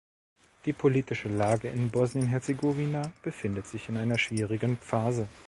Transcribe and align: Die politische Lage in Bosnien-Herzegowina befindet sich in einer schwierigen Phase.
Die 0.65 0.73
politische 0.73 1.29
Lage 1.29 1.67
in 1.69 1.91
Bosnien-Herzegowina 1.91 3.11
befindet 3.21 3.67
sich 3.67 3.87
in 3.87 3.97
einer 3.97 4.17
schwierigen 4.17 4.77
Phase. 4.79 5.27